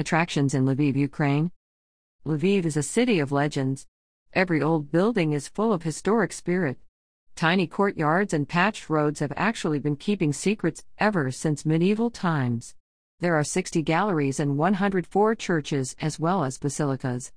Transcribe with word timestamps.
Attractions 0.00 0.54
in 0.54 0.64
Lviv, 0.64 0.96
Ukraine. 0.96 1.50
Lviv 2.24 2.64
is 2.64 2.78
a 2.78 2.82
city 2.82 3.18
of 3.18 3.32
legends. 3.32 3.86
Every 4.32 4.62
old 4.62 4.90
building 4.90 5.34
is 5.34 5.46
full 5.46 5.74
of 5.74 5.82
historic 5.82 6.32
spirit. 6.32 6.78
Tiny 7.36 7.66
courtyards 7.66 8.32
and 8.32 8.48
patched 8.48 8.88
roads 8.88 9.20
have 9.20 9.34
actually 9.36 9.78
been 9.78 9.96
keeping 9.96 10.32
secrets 10.32 10.86
ever 10.96 11.30
since 11.30 11.66
medieval 11.66 12.08
times. 12.08 12.74
There 13.18 13.34
are 13.34 13.44
60 13.44 13.82
galleries 13.82 14.40
and 14.40 14.56
104 14.56 15.34
churches, 15.34 15.94
as 16.00 16.18
well 16.18 16.44
as 16.44 16.56
basilicas. 16.56 17.30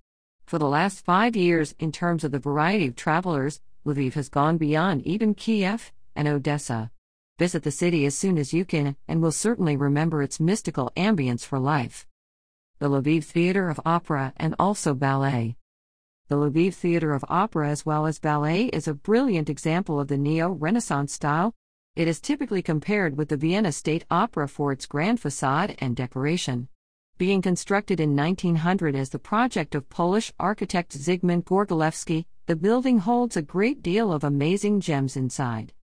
For 0.46 0.58
the 0.58 0.70
last 0.70 1.04
five 1.04 1.36
years, 1.36 1.76
in 1.80 1.92
terms 1.92 2.24
of 2.24 2.32
the 2.32 2.40
variety 2.40 2.88
of 2.88 2.96
travelers, 2.96 3.60
Lviv 3.86 4.14
has 4.14 4.30
gone 4.30 4.56
beyond 4.56 5.06
even 5.06 5.36
Kiev 5.36 5.92
and 6.16 6.30
Odessa. 6.30 6.92
Visit 7.38 7.64
the 7.64 7.72
city 7.72 8.06
as 8.06 8.18
soon 8.18 8.38
as 8.38 8.54
you 8.54 8.64
can, 8.64 8.96
and 9.06 9.22
will 9.22 9.34
certainly 9.34 9.76
remember 9.76 10.24
its 10.24 10.40
mystical 10.40 10.94
ambience 10.96 11.44
for 11.44 11.60
life. 11.60 12.08
The 12.80 12.90
Lviv 12.90 13.24
Theatre 13.24 13.70
of 13.70 13.80
Opera 13.86 14.34
and 14.36 14.56
also 14.58 14.94
Ballet. 14.94 15.56
The 16.28 16.36
Lviv 16.36 16.74
Theatre 16.74 17.14
of 17.14 17.24
Opera 17.30 17.70
as 17.70 17.86
well 17.86 18.06
as 18.08 18.20
ballet 18.20 18.66
is 18.66 18.88
a 18.88 18.94
brilliant 18.94 19.50
example 19.50 20.00
of 20.00 20.08
the 20.08 20.18
neo 20.18 20.50
Renaissance 20.50 21.14
style. 21.14 21.54
It 21.96 22.08
is 22.08 22.20
typically 22.20 22.64
compared 22.64 23.16
with 23.16 23.30
the 23.30 23.38
Vienna 23.38 23.72
State 23.72 24.06
Opera 24.10 24.48
for 24.48 24.72
its 24.72 24.88
grand 24.88 25.20
facade 25.20 25.76
and 25.78 25.96
decoration. 25.96 26.68
Being 27.20 27.44
constructed 27.44 28.00
in 28.00 28.16
1900 28.16 28.96
as 28.96 29.12
the 29.12 29.20
project 29.20 29.76
of 29.76 29.90
Polish 29.90 30.34
architect 30.40 30.98
Zygmunt 30.98 31.44
Gorgolewski, 31.44 32.26
the 32.48 32.56
building 32.56 32.98
holds 32.98 33.38
a 33.38 33.44
great 33.44 33.84
deal 33.84 34.12
of 34.12 34.24
amazing 34.24 34.82
gems 34.82 35.16
inside. 35.16 35.74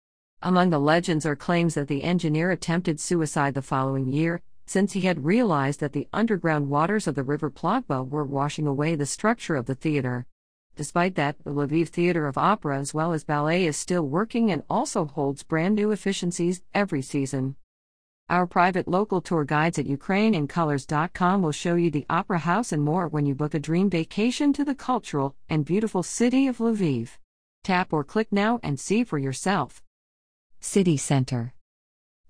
Among 0.43 0.70
the 0.70 0.80
legends 0.80 1.24
are 1.24 1.37
claims 1.37 1.74
that 1.74 1.87
the 1.87 2.02
engineer 2.02 2.51
attempted 2.51 2.98
suicide 2.98 3.54
the 3.54 3.62
following 3.62 4.09
year, 4.09 4.43
since 4.70 4.92
he 4.92 5.01
had 5.01 5.24
realized 5.24 5.80
that 5.80 5.92
the 5.92 6.06
underground 6.12 6.69
waters 6.69 7.09
of 7.09 7.16
the 7.16 7.24
river 7.24 7.51
Plotva 7.51 8.09
were 8.09 8.23
washing 8.23 8.69
away 8.69 8.95
the 8.95 9.05
structure 9.05 9.56
of 9.56 9.66
the 9.66 9.74
theater. 9.74 10.27
Despite 10.76 11.16
that, 11.16 11.43
the 11.43 11.51
Lviv 11.51 11.88
Theater 11.88 12.29
of 12.29 12.38
Opera 12.38 12.79
as 12.79 12.95
well 12.95 13.13
as 13.13 13.24
ballet 13.24 13.66
is 13.66 13.76
still 13.76 14.07
working 14.07 14.52
and 14.52 14.63
also 14.71 15.07
holds 15.07 15.43
brand 15.43 15.74
new 15.74 15.91
efficiencies 15.91 16.63
every 16.73 17.02
season. 17.02 17.57
Our 18.29 18.46
private 18.46 18.87
local 18.87 19.21
tour 19.21 19.45
guides 19.45 19.76
at 19.76 19.87
UkraineInColors.com 19.87 21.43
will 21.43 21.51
show 21.51 21.74
you 21.74 21.91
the 21.91 22.07
Opera 22.09 22.38
House 22.38 22.71
and 22.71 22.85
more 22.85 23.09
when 23.09 23.26
you 23.26 23.35
book 23.35 23.54
a 23.54 23.59
dream 23.59 23.91
vacation 23.91 24.52
to 24.52 24.65
the 24.65 24.76
cultural 24.76 25.35
and 25.48 25.65
beautiful 25.65 26.04
city 26.04 26.46
of 26.46 26.59
Lviv. 26.59 27.18
Tap 27.65 27.93
or 27.93 28.04
click 28.04 28.29
now 28.30 28.60
and 28.63 28.79
see 28.79 29.02
for 29.02 29.18
yourself. 29.18 29.82
City 30.60 30.96
Center. 30.96 31.54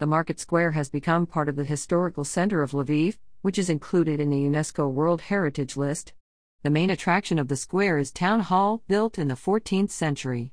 The 0.00 0.06
market 0.06 0.40
square 0.40 0.70
has 0.70 0.88
become 0.88 1.26
part 1.26 1.50
of 1.50 1.56
the 1.56 1.64
historical 1.64 2.24
center 2.24 2.62
of 2.62 2.70
Lviv, 2.70 3.18
which 3.42 3.58
is 3.58 3.68
included 3.68 4.18
in 4.18 4.30
the 4.30 4.42
UNESCO 4.42 4.90
World 4.90 5.20
Heritage 5.20 5.76
List. 5.76 6.14
The 6.62 6.70
main 6.70 6.88
attraction 6.88 7.38
of 7.38 7.48
the 7.48 7.56
square 7.56 7.98
is 7.98 8.10
Town 8.10 8.40
Hall, 8.40 8.82
built 8.88 9.18
in 9.18 9.28
the 9.28 9.34
14th 9.34 9.90
century. 9.90 10.52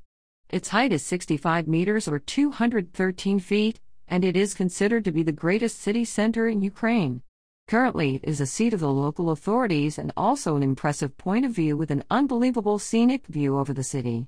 Its 0.49 0.67
height 0.67 0.91
is 0.91 1.05
65 1.05 1.65
meters 1.65 2.09
or 2.09 2.19
213 2.19 3.39
feet, 3.39 3.79
and 4.05 4.25
it 4.25 4.35
is 4.35 4.53
considered 4.53 5.05
to 5.05 5.13
be 5.13 5.23
the 5.23 5.31
greatest 5.31 5.79
city 5.79 6.03
center 6.03 6.49
in 6.49 6.61
Ukraine. 6.61 7.21
Currently, 7.69 8.15
it 8.15 8.25
is 8.25 8.41
a 8.41 8.45
seat 8.45 8.73
of 8.73 8.81
the 8.81 8.91
local 8.91 9.29
authorities 9.29 9.97
and 9.97 10.11
also 10.17 10.57
an 10.57 10.63
impressive 10.63 11.15
point 11.15 11.45
of 11.45 11.53
view 11.53 11.77
with 11.77 11.89
an 11.89 12.03
unbelievable 12.11 12.79
scenic 12.79 13.25
view 13.27 13.57
over 13.57 13.73
the 13.73 13.81
city. 13.81 14.27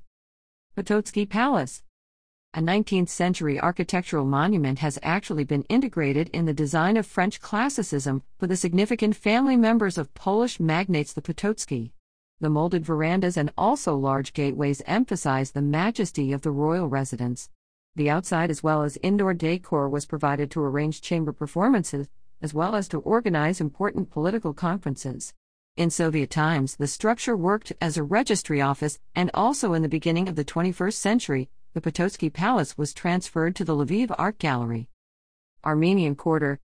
Potocki 0.78 1.30
Palace 1.30 1.84
a 2.56 2.60
19th 2.60 3.10
century 3.10 3.60
architectural 3.60 4.26
monument 4.26 4.80
has 4.80 4.98
actually 5.04 5.44
been 5.44 5.62
integrated 5.70 6.28
in 6.34 6.46
the 6.46 6.54
design 6.54 6.98
of 6.98 7.06
French 7.06 7.40
classicism 7.40 8.24
for 8.40 8.48
the 8.48 8.56
significant 8.56 9.16
family 9.16 9.56
members 9.56 10.00
of 10.00 10.12
Polish 10.16 10.60
magnates 10.60 11.14
the 11.14 11.22
Potocki. 11.22 11.92
The 12.40 12.50
molded 12.50 12.84
verandas 12.84 13.38
and 13.38 13.54
also 13.56 13.96
large 13.96 14.34
gateways 14.34 14.82
emphasize 14.88 15.52
the 15.52 15.62
majesty 15.62 16.32
of 16.34 16.42
the 16.42 16.50
royal 16.50 16.88
residence. 16.88 17.52
The 17.96 18.10
outside 18.10 18.50
as 18.50 18.64
well 18.64 18.82
as 18.82 18.98
indoor 19.04 19.36
decor 19.36 19.88
was 19.88 20.08
provided 20.08 20.50
to 20.52 20.64
arrange 20.64 21.02
chamber 21.02 21.34
performances, 21.34 22.08
as 22.42 22.52
well 22.52 22.76
as 22.76 22.88
to 22.88 23.00
organize 23.02 23.62
important 23.62 24.10
political 24.10 24.56
conferences. 24.56 25.36
In 25.78 25.92
Soviet 25.92 26.32
times, 26.32 26.78
the 26.78 26.88
structure 26.88 27.38
worked 27.38 27.74
as 27.80 27.96
a 27.96 28.04
registry 28.04 28.60
office, 28.60 28.98
and 29.14 29.30
also 29.36 29.74
in 29.74 29.84
the 29.84 29.88
beginning 29.88 30.28
of 30.28 30.36
the 30.36 30.44
21st 30.44 30.94
century, 30.94 31.50
the 31.74 31.82
Potocki 31.82 32.34
Palace 32.34 32.78
was 32.80 32.96
transferred 32.96 33.56
to 33.56 33.64
the 33.64 33.76
Lviv 33.76 34.14
Art 34.18 34.40
Gallery. 34.40 34.90
Armenian 35.64 36.16
Quarter 36.16 36.60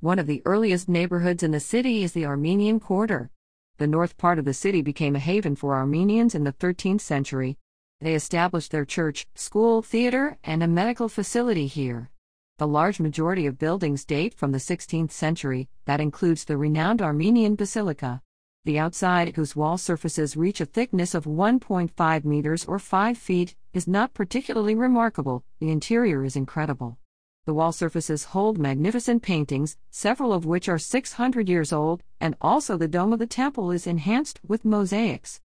One 0.00 0.18
of 0.18 0.26
the 0.26 0.42
earliest 0.44 0.88
neighborhoods 0.88 1.44
in 1.44 1.52
the 1.52 1.60
city 1.60 2.02
is 2.02 2.12
the 2.12 2.26
Armenian 2.26 2.80
Quarter. 2.80 3.30
The 3.78 3.86
north 3.86 4.16
part 4.16 4.40
of 4.40 4.44
the 4.44 4.52
city 4.52 4.82
became 4.82 5.14
a 5.14 5.20
haven 5.20 5.54
for 5.54 5.74
Armenians 5.74 6.34
in 6.34 6.42
the 6.42 6.52
13th 6.52 7.00
century. 7.00 7.58
They 8.00 8.14
established 8.14 8.72
their 8.72 8.84
church, 8.84 9.24
school, 9.36 9.82
theater, 9.82 10.36
and 10.42 10.64
a 10.64 10.68
medical 10.68 11.08
facility 11.08 11.68
here. 11.68 12.10
The 12.58 12.66
large 12.66 12.98
majority 12.98 13.46
of 13.46 13.58
buildings 13.58 14.04
date 14.04 14.34
from 14.34 14.50
the 14.50 14.58
16th 14.58 15.12
century, 15.12 15.68
that 15.84 16.00
includes 16.00 16.44
the 16.44 16.56
renowned 16.56 17.00
Armenian 17.00 17.54
Basilica. 17.54 18.20
The 18.64 18.80
outside, 18.80 19.36
whose 19.36 19.54
wall 19.54 19.78
surfaces 19.78 20.36
reach 20.36 20.60
a 20.60 20.66
thickness 20.66 21.14
of 21.14 21.24
1.5 21.24 22.24
meters 22.24 22.64
or 22.64 22.78
5 22.80 23.16
feet, 23.16 23.54
is 23.74 23.88
not 23.88 24.14
particularly 24.14 24.74
remarkable, 24.74 25.44
the 25.58 25.70
interior 25.70 26.24
is 26.24 26.36
incredible. 26.36 26.96
The 27.44 27.52
wall 27.52 27.72
surfaces 27.72 28.24
hold 28.24 28.56
magnificent 28.56 29.22
paintings, 29.22 29.76
several 29.90 30.32
of 30.32 30.46
which 30.46 30.68
are 30.68 30.78
600 30.78 31.48
years 31.48 31.72
old, 31.72 32.02
and 32.20 32.36
also 32.40 32.78
the 32.78 32.88
dome 32.88 33.12
of 33.12 33.18
the 33.18 33.26
temple 33.26 33.70
is 33.70 33.86
enhanced 33.86 34.40
with 34.46 34.64
mosaics. 34.64 35.40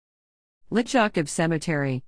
Lychakiv 0.72 1.28
Cemetery 1.28 2.03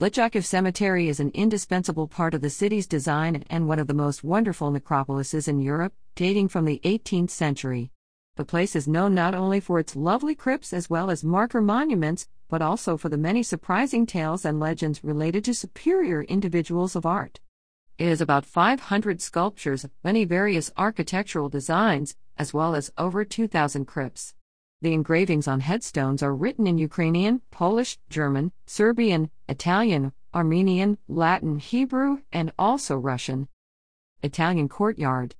Lychakiv 0.00 0.44
Cemetery 0.44 1.08
is 1.08 1.20
an 1.20 1.30
indispensable 1.32 2.08
part 2.08 2.34
of 2.34 2.40
the 2.40 2.50
city's 2.50 2.88
design 2.88 3.44
and 3.48 3.68
one 3.68 3.78
of 3.78 3.86
the 3.86 3.94
most 3.94 4.24
wonderful 4.24 4.72
necropolises 4.72 5.46
in 5.46 5.60
Europe, 5.60 5.94
dating 6.16 6.48
from 6.48 6.64
the 6.64 6.80
18th 6.84 7.30
century. 7.30 7.92
The 8.36 8.44
place 8.44 8.74
is 8.74 8.88
known 8.88 9.14
not 9.14 9.32
only 9.32 9.60
for 9.60 9.78
its 9.78 9.94
lovely 9.94 10.34
crypts 10.34 10.72
as 10.72 10.90
well 10.90 11.08
as 11.08 11.22
marker 11.22 11.60
monuments, 11.60 12.26
but 12.48 12.60
also 12.60 12.96
for 12.96 13.08
the 13.08 13.16
many 13.16 13.44
surprising 13.44 14.06
tales 14.06 14.44
and 14.44 14.58
legends 14.58 15.04
related 15.04 15.44
to 15.44 15.54
superior 15.54 16.22
individuals 16.22 16.96
of 16.96 17.06
art. 17.06 17.38
It 17.96 18.08
has 18.08 18.20
about 18.20 18.44
500 18.44 19.22
sculptures 19.22 19.84
of 19.84 19.92
many 20.02 20.24
various 20.24 20.72
architectural 20.76 21.48
designs, 21.48 22.16
as 22.36 22.52
well 22.52 22.74
as 22.74 22.90
over 22.98 23.24
2,000 23.24 23.84
crypts. 23.84 24.34
The 24.82 24.92
engravings 24.92 25.46
on 25.46 25.60
headstones 25.60 26.20
are 26.20 26.34
written 26.34 26.66
in 26.66 26.76
Ukrainian, 26.76 27.40
Polish, 27.52 27.98
German, 28.10 28.50
Serbian, 28.66 29.30
Italian, 29.48 30.12
Armenian, 30.34 30.98
Latin, 31.06 31.60
Hebrew, 31.60 32.22
and 32.32 32.52
also 32.58 32.96
Russian. 32.96 33.46
Italian 34.24 34.68
Courtyard 34.68 35.36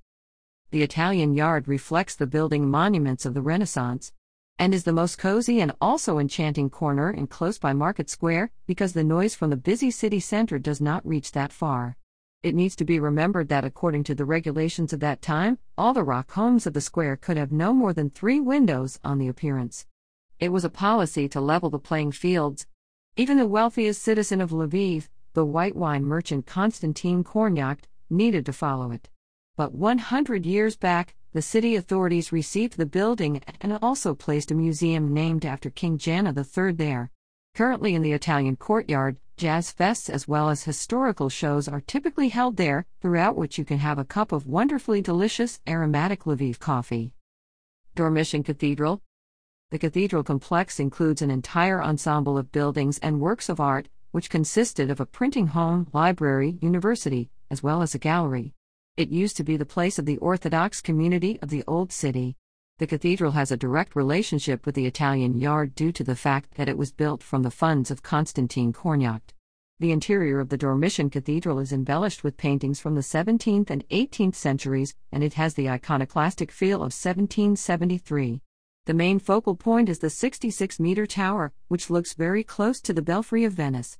the 0.75 0.83
Italian 0.83 1.33
yard 1.33 1.69
reflects 1.69 2.17
the 2.17 2.27
building 2.27 2.69
monuments 2.69 3.25
of 3.25 3.33
the 3.33 3.41
Renaissance 3.41 4.11
and 4.59 4.73
is 4.73 4.83
the 4.83 4.91
most 4.91 5.17
cozy 5.17 5.61
and 5.61 5.71
also 5.79 6.19
enchanting 6.19 6.69
corner 6.69 7.09
in 7.09 7.27
close 7.27 7.57
by 7.57 7.71
Market 7.71 8.09
Square 8.09 8.51
because 8.67 8.91
the 8.91 9.01
noise 9.01 9.33
from 9.33 9.51
the 9.51 9.55
busy 9.55 9.89
city 9.89 10.19
center 10.19 10.59
does 10.59 10.81
not 10.81 11.07
reach 11.07 11.31
that 11.31 11.53
far. 11.53 11.95
It 12.43 12.55
needs 12.55 12.75
to 12.75 12.83
be 12.83 12.99
remembered 12.99 13.47
that 13.47 13.63
according 13.63 14.03
to 14.03 14.15
the 14.15 14.25
regulations 14.25 14.91
of 14.91 14.99
that 14.99 15.21
time, 15.21 15.59
all 15.77 15.93
the 15.93 16.03
rock 16.03 16.29
homes 16.33 16.67
of 16.67 16.73
the 16.73 16.81
square 16.81 17.15
could 17.15 17.37
have 17.37 17.53
no 17.53 17.71
more 17.73 17.93
than 17.93 18.09
three 18.09 18.41
windows 18.41 18.99
on 19.01 19.17
the 19.17 19.29
appearance. 19.29 19.85
It 20.41 20.49
was 20.49 20.65
a 20.65 20.69
policy 20.69 21.29
to 21.29 21.39
level 21.39 21.69
the 21.69 21.79
playing 21.79 22.11
fields. 22.11 22.67
Even 23.15 23.37
the 23.37 23.47
wealthiest 23.47 24.01
citizen 24.01 24.41
of 24.41 24.51
Lviv, 24.51 25.07
the 25.35 25.45
white 25.45 25.77
wine 25.77 26.03
merchant 26.03 26.45
Konstantin 26.45 27.23
Kornyak, 27.23 27.83
needed 28.09 28.45
to 28.45 28.51
follow 28.51 28.91
it 28.91 29.07
but 29.57 29.73
100 29.73 30.45
years 30.45 30.75
back, 30.75 31.15
the 31.31 31.41
city 31.41 31.75
authorities 31.75 32.31
received 32.31 32.77
the 32.77 32.85
building 32.85 33.41
and 33.61 33.77
also 33.81 34.13
placed 34.13 34.51
a 34.51 34.55
museum 34.55 35.13
named 35.13 35.45
after 35.45 35.69
King 35.69 35.97
Jana 35.97 36.33
III 36.35 36.73
there. 36.73 37.11
Currently 37.55 37.95
in 37.95 38.01
the 38.01 38.11
Italian 38.11 38.57
courtyard, 38.57 39.17
jazz 39.37 39.73
fests 39.73 40.09
as 40.09 40.27
well 40.27 40.49
as 40.49 40.63
historical 40.63 41.29
shows 41.29 41.67
are 41.67 41.81
typically 41.81 42.29
held 42.29 42.57
there, 42.57 42.85
throughout 43.01 43.35
which 43.35 43.57
you 43.57 43.65
can 43.65 43.79
have 43.79 43.97
a 43.97 44.05
cup 44.05 44.31
of 44.31 44.47
wonderfully 44.47 45.01
delicious 45.01 45.59
aromatic 45.67 46.23
Lviv 46.23 46.59
coffee. 46.59 47.13
Dormition 47.95 48.43
Cathedral 48.43 49.01
The 49.71 49.79
cathedral 49.79 50.23
complex 50.23 50.79
includes 50.81 51.21
an 51.21 51.31
entire 51.31 51.81
ensemble 51.81 52.37
of 52.37 52.51
buildings 52.51 52.97
and 52.99 53.21
works 53.21 53.47
of 53.47 53.61
art, 53.61 53.87
which 54.11 54.29
consisted 54.29 54.89
of 54.89 54.99
a 54.99 55.05
printing 55.05 55.47
home, 55.47 55.87
library, 55.93 56.57
university, 56.61 57.29
as 57.49 57.63
well 57.63 57.81
as 57.81 57.95
a 57.95 57.99
gallery. 57.99 58.53
It 58.97 59.09
used 59.09 59.35
to 59.35 59.43
be 59.43 59.57
the 59.57 59.65
place 59.65 59.99
of 59.99 60.05
the 60.05 60.17
Orthodox 60.19 60.79
community 60.79 61.37
of 61.41 61.49
the 61.49 61.65
Old 61.67 61.91
City. 61.91 62.37
The 62.77 62.87
cathedral 62.87 63.33
has 63.33 63.51
a 63.51 63.57
direct 63.57 63.93
relationship 63.93 64.65
with 64.65 64.73
the 64.73 64.85
Italian 64.85 65.37
Yard 65.37 65.75
due 65.75 65.91
to 65.91 66.03
the 66.05 66.15
fact 66.15 66.55
that 66.55 66.69
it 66.69 66.77
was 66.77 66.93
built 66.93 67.21
from 67.21 67.43
the 67.43 67.51
funds 67.51 67.91
of 67.91 68.03
Constantine 68.03 68.71
Kornyak. 68.71 69.33
The 69.81 69.91
interior 69.91 70.39
of 70.39 70.47
the 70.47 70.57
Dormition 70.57 71.09
Cathedral 71.09 71.59
is 71.59 71.73
embellished 71.73 72.23
with 72.23 72.37
paintings 72.37 72.79
from 72.79 72.95
the 72.95 73.01
17th 73.01 73.69
and 73.69 73.85
18th 73.89 74.35
centuries, 74.35 74.95
and 75.11 75.25
it 75.25 75.33
has 75.33 75.55
the 75.55 75.69
iconoclastic 75.69 76.49
feel 76.49 76.77
of 76.77 76.95
1773. 76.95 78.41
The 78.85 78.93
main 78.93 79.19
focal 79.19 79.57
point 79.57 79.89
is 79.89 79.99
the 79.99 80.09
66 80.09 80.79
meter 80.79 81.05
tower, 81.05 81.51
which 81.67 81.89
looks 81.89 82.13
very 82.13 82.45
close 82.45 82.79
to 82.79 82.93
the 82.93 83.01
Belfry 83.01 83.43
of 83.43 83.51
Venice. 83.51 83.97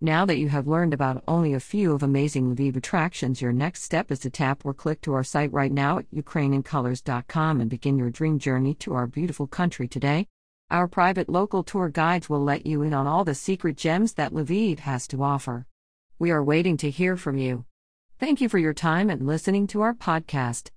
Now 0.00 0.24
that 0.26 0.38
you 0.38 0.48
have 0.48 0.68
learned 0.68 0.94
about 0.94 1.24
only 1.26 1.54
a 1.54 1.60
few 1.60 1.92
of 1.92 2.04
amazing 2.04 2.54
Lviv 2.54 2.76
attractions, 2.76 3.42
your 3.42 3.52
next 3.52 3.82
step 3.82 4.12
is 4.12 4.20
to 4.20 4.30
tap 4.30 4.64
or 4.64 4.72
click 4.72 5.00
to 5.00 5.12
our 5.14 5.24
site 5.24 5.52
right 5.52 5.72
now 5.72 5.98
at 5.98 6.10
UkraineInColors.com 6.12 7.60
and 7.60 7.68
begin 7.68 7.98
your 7.98 8.08
dream 8.08 8.38
journey 8.38 8.74
to 8.74 8.94
our 8.94 9.08
beautiful 9.08 9.48
country 9.48 9.88
today. 9.88 10.28
Our 10.70 10.86
private 10.86 11.28
local 11.28 11.64
tour 11.64 11.88
guides 11.88 12.28
will 12.28 12.44
let 12.44 12.64
you 12.64 12.82
in 12.82 12.94
on 12.94 13.08
all 13.08 13.24
the 13.24 13.34
secret 13.34 13.76
gems 13.76 14.14
that 14.14 14.32
Lviv 14.32 14.78
has 14.80 15.08
to 15.08 15.24
offer. 15.24 15.66
We 16.16 16.30
are 16.30 16.44
waiting 16.44 16.76
to 16.76 16.90
hear 16.90 17.16
from 17.16 17.36
you. 17.36 17.64
Thank 18.20 18.40
you 18.40 18.48
for 18.48 18.58
your 18.58 18.74
time 18.74 19.10
and 19.10 19.26
listening 19.26 19.66
to 19.68 19.80
our 19.80 19.94
podcast. 19.94 20.70